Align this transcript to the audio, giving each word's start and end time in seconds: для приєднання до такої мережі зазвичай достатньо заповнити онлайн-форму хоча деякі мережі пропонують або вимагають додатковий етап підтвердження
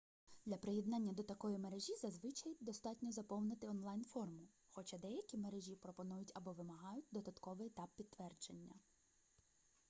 для 0.45 0.57
приєднання 0.57 1.13
до 1.13 1.23
такої 1.23 1.57
мережі 1.57 1.95
зазвичай 1.95 2.57
достатньо 2.61 3.11
заповнити 3.11 3.67
онлайн-форму 3.67 4.47
хоча 4.69 4.97
деякі 4.97 5.37
мережі 5.37 5.75
пропонують 5.75 6.31
або 6.33 6.51
вимагають 6.53 7.05
додатковий 7.11 7.67
етап 7.67 7.89
підтвердження 7.95 8.73